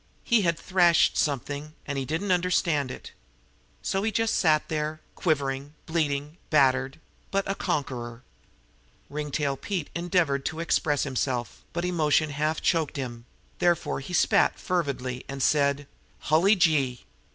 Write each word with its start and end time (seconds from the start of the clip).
He 0.23 0.41
had 0.41 0.57
thrashed 0.57 1.15
something, 1.15 1.75
and 1.85 1.95
he 1.95 2.05
didn't 2.05 2.31
understand 2.31 2.89
it. 2.89 3.11
So 3.83 4.01
he 4.01 4.11
just 4.11 4.33
sat 4.33 4.67
there, 4.67 4.99
quivering, 5.13 5.75
bleeding, 5.85 6.37
battered 6.49 6.99
but 7.29 7.47
a 7.47 7.53
conqueror. 7.53 8.23
Ringtail 9.11 9.57
Pete 9.57 9.91
endeavored 9.93 10.43
to 10.45 10.59
express 10.59 11.03
himself, 11.03 11.63
but 11.71 11.85
emotion 11.85 12.33
choked 12.63 12.97
him; 12.97 13.25
therefore 13.59 13.99
he 13.99 14.13
spat 14.15 14.57
fervidly 14.57 15.23
and 15.29 15.43
said: 15.43 15.85
"Hully 16.21 16.55
gee!" 16.55 17.05